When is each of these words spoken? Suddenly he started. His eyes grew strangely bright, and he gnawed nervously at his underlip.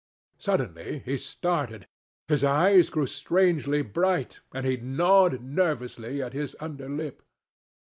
Suddenly 0.39 1.03
he 1.05 1.15
started. 1.19 1.85
His 2.27 2.43
eyes 2.43 2.89
grew 2.89 3.05
strangely 3.05 3.83
bright, 3.83 4.39
and 4.51 4.65
he 4.65 4.77
gnawed 4.77 5.43
nervously 5.43 6.23
at 6.23 6.33
his 6.33 6.55
underlip. 6.59 7.21